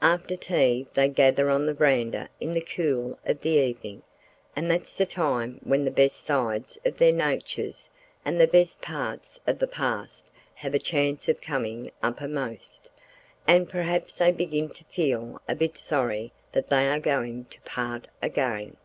[0.00, 4.02] After tea they gather on the veranda in the cool of the evening,
[4.54, 7.90] and that's the time when the best sides of their natures
[8.24, 12.90] and the best parts of the past have a chance of coming uppermost,
[13.48, 18.06] and perhaps they begin to feel a bit sorry that they are going to part
[18.22, 18.76] again.